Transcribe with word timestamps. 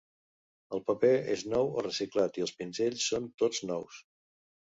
El 0.77 0.81
paper 0.87 1.11
és 1.33 1.43
nou 1.51 1.69
o 1.81 1.83
reciclat 1.87 2.41
i 2.41 2.45
els 2.47 2.55
pinzells 2.63 3.07
són 3.11 3.29
tots 3.45 3.63
nous. 3.71 4.01